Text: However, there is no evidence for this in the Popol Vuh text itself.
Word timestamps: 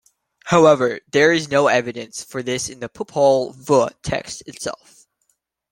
However, 0.45 1.01
there 1.11 1.31
is 1.31 1.49
no 1.51 1.67
evidence 1.67 2.23
for 2.23 2.41
this 2.41 2.69
in 2.69 2.79
the 2.79 2.89
Popol 2.89 3.53
Vuh 3.53 3.93
text 4.01 4.41
itself. 4.47 5.05